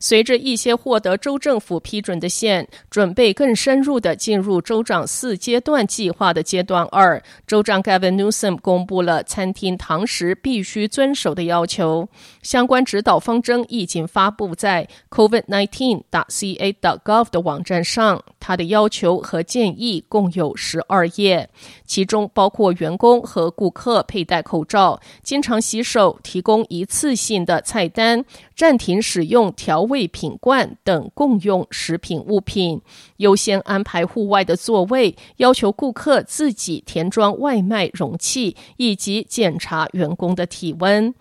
[0.00, 12.08] 随着一些获得州政府批准的县准备更深入地进入州长四阶段计划的阶段二，州长 Gavin Newsom 公布了餐厅堂食必须遵守的要求。
[12.42, 18.24] 相关指导方针已经发布在 covid nineteen 打 ca 打 gov 的网站上。
[18.50, 21.48] 他的要求和建议共有十二页，
[21.86, 28.24] 其中包括员工和顾客佩戴口罩、经常洗手、提供一次性的菜单、
[28.56, 32.82] 暂停使用调味品罐等共用食品物品、
[33.18, 41.14] 优先安排户外的座位、要求顾客自己填装外卖容器，以及检查员工的体温。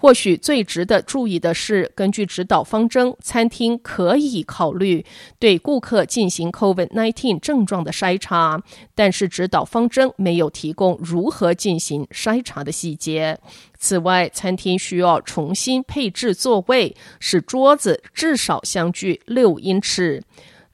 [0.00, 5.04] 或许最值得注意的是，根据指导方针，餐厅可以考虑
[5.40, 8.62] 对顾客进行 COVID-19 症状的筛查，
[8.94, 13.40] 但是指导方针没有提供如何进行筛查的细节。
[13.76, 20.22] 此外，餐厅需要重新配置座位，使桌子至少相距六英尺。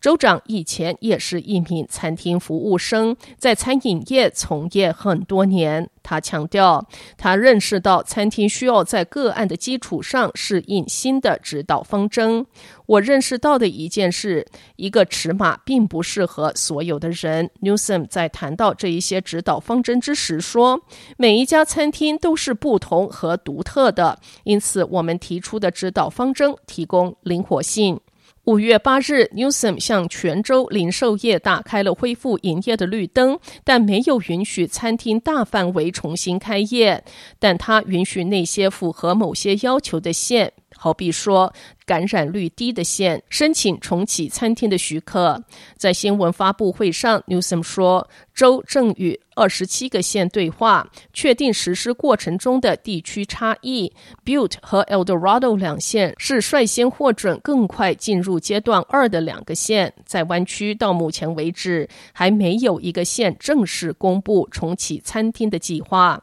[0.05, 5.89] 州长以前也是一名餐厅服务生，在餐饮业从业很多年。
[6.03, 12.45] 他强调，他认识到餐厅需要在个案的基础上适应新的指导方针。
[12.85, 17.49] 我认识到的一件事，一个尺码并不适合所有的人。
[17.63, 20.83] Newsom 在谈到这一些指导方针之时说，
[21.17, 27.99] 每一家餐厅都是不同和独特的，因此我们提出的指导方针提供灵活性。
[28.45, 37.03] 五月八日，Newsom 向全州零售业打开了恢复营业的绿灯，但没有允许餐厅大范围重新开业。
[37.39, 40.53] 但他允许那些符合某些要求的县，
[40.85, 41.51] 好比说，
[41.87, 45.43] 感染率低的县申请重启餐厅的许可。
[45.79, 53.91] 在新闻发布会上，Newsom 说，州正与二十七个县对话，确定实施过程中的地区差异。
[54.27, 59.91] Butte 和 El Dorado 两县是率先获准更快进入阶段二的两个县。
[60.05, 66.23] 在湾区到目前为止，还没有一个县正式公布重启餐厅的计划。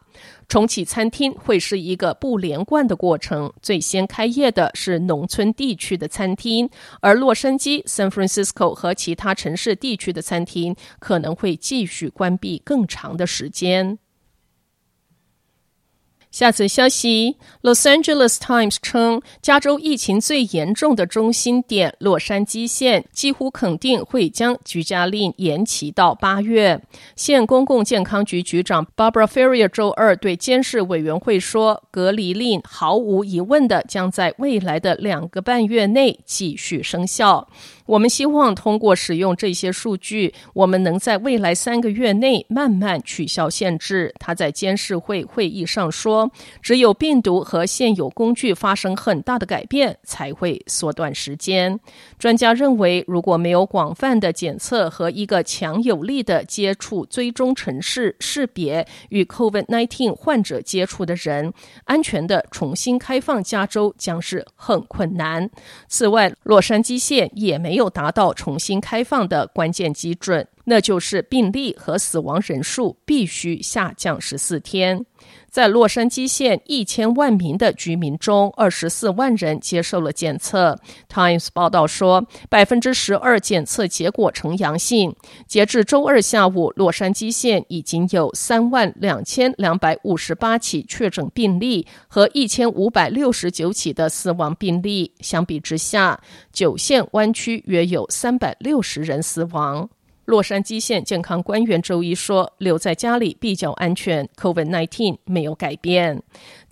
[0.51, 6.69] 重启餐厅会是一个不连贯的过程，最先开业的是农村地区的餐厅，
[6.99, 13.97] 而洛杉矶、San Francisco 和其他城市地区的餐厅可能会继续关闭更长的时间。
[16.31, 26.81] 下则消息，Los Angeles Times 称，加州疫情最严重的中心点洛杉矶县几乎肯定会将居家令延期到八月。
[27.17, 37.49] 县公共健康局局长 Barbara Ferrer 周二对监事委员会说，隔离令毫无疑问的将在未来的两个半月内继续生效。
[37.87, 44.15] 我们希望通过使用这些数据，我们能在未来三个月内慢慢取消限制。
[44.17, 46.20] 他在监事会会议上说
[46.61, 51.79] ：“只有病毒和现有工具发生很大的改变，才会缩短时间。”
[52.19, 61.51] 专家认为，如果没有广泛的检测和一个强有力的接触追踪程式识别与 COVID-19 患者接触的人，
[61.85, 65.49] 安全的重新开放加州将是很困难。
[65.87, 67.71] 此外，洛杉矶县也没。
[67.71, 75.05] 有达到重新开放的关键基准，那就是病例和死亡人数必须下降十四天。
[75.51, 80.79] 在洛杉矶县一千万名的居民中，二十四万人接受了检测。
[81.09, 85.13] Times 报道说，百分之十二检测结果呈阳性。
[85.45, 95.11] 截至周二下午，洛杉矶县已经有三万两千两百五十八起确诊病例和一千五百六十九起的死亡病例。
[95.19, 96.21] 相比之下，
[96.53, 99.89] 九县湾区约有三百六十人死亡。
[100.25, 106.21] 洛杉矶县健康官员周一说：“留在家里比较安全，COVID-19 没有改变。”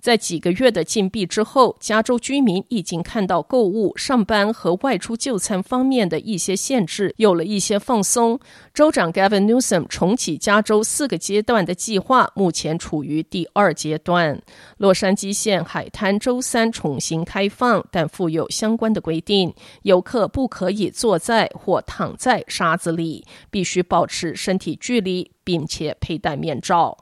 [0.00, 8.40] 在几个月的禁闭之后，加州居民已经看到购物、上班和外出就餐方面的一些限制有了一些放松。
[8.72, 14.40] 州长 Gavin Newsom 重启加州四个阶段的计划目前处于第二阶段。
[14.78, 19.52] 洛杉矶县海滩周三重新开放，但附有相关的规定：
[19.82, 26.96] 游客不可以坐在或躺在沙子里，必须保持身体距离，并且佩戴面罩。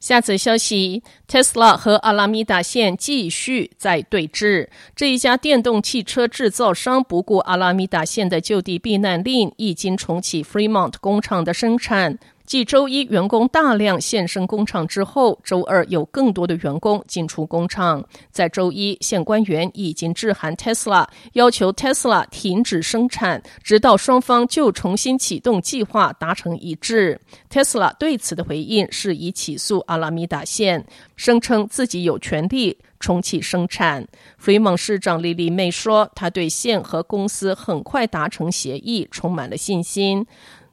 [0.00, 4.68] 下则消息，Tesla 和阿拉米达县继续在对峙。
[4.96, 12.18] 这一家电动汽车制造商不顾阿拉米达县的就地避难令，已经重启 Fremont 工厂的生产。
[12.44, 18.04] 继周一员工大量现身工厂之后，周二有更多的员工进出工厂。
[18.30, 27.20] 在周一，县官员已经致函 Tesla，要求 Tesla 停止生产，直到双方就重新启动计划达成一致。
[27.50, 30.84] Tesla 对此的回应是以起诉阿拉米达县，
[31.16, 34.06] 声称自己有权利重启生产。
[34.36, 40.26] 弗里蒙市长莉莉妹说，他对县和公司很快达成协议充满了信心。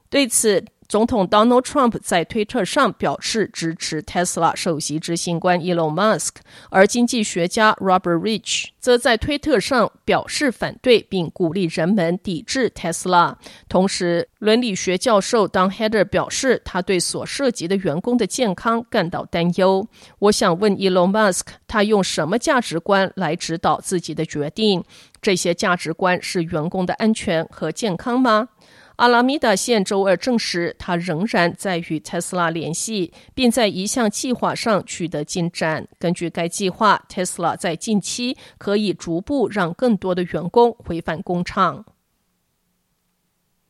[0.10, 6.38] 对此，总统 Donald Trump 在推特上表示支持 Tesla 首席执行官 Elon Musk，
[6.72, 13.36] 而经济学家 Robert Rich 则在推特上表示反对，并鼓励人们抵制 Tesla。
[13.68, 19.88] 同时，伦理学教授 Don Heather 表示，他对所涉及的员工的健康感到担忧。
[20.18, 24.84] 我想问 Elon Musk，他用什么价值观来指导自己的决定？
[25.22, 28.48] 这些价值观是员工的安全和健康吗？
[29.00, 35.88] 阿拉米达现周二证实，他仍然在与特斯拉联系，并在一项计划上取得进展。
[35.98, 41.86] 根据该计划，特斯拉在近期可以逐步让更多的员工回返工厂。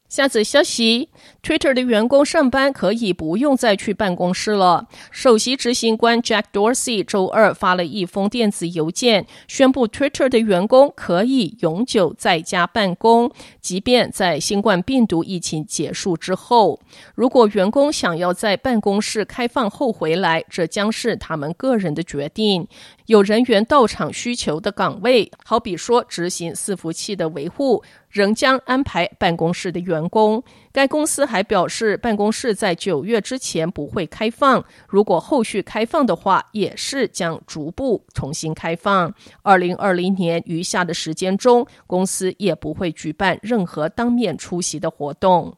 [0.09, 1.09] 下则消息
[1.43, 4.87] ，Twitter 的员工上班可以不用再去办公室了。
[5.11, 16.79] 首席执行官 Jack Dorsey 周二发了一封电子邮件，宣布 Twitter 的员工可以永久在家办公，即便在新冠病毒疫情结束之后。
[17.13, 22.67] 如果员工想要在办公室开放后回来，这将是他们个人的决定。
[23.09, 30.43] 有人员到场需求的岗位，好比说执行伺服器的维护，仍将安排办公室的员工。
[30.71, 39.11] 该公司还表示，办公室在九月之前不会开放，如果后续开放的话，也是将逐步重新开放。
[39.41, 45.57] 二零二零年余下的时间中，公司也不会举办任何当面出席的活动。